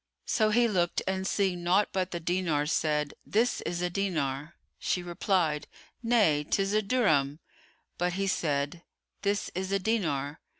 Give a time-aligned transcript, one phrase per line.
[0.25, 5.03] So he looked and seeing naught but the dinar, said, "This is a dinar." She
[5.03, 5.67] replied,
[6.01, 7.37] "Nay, 'tis a dirham."
[7.99, 8.81] But he said,
[9.21, 10.39] "This is a dinar."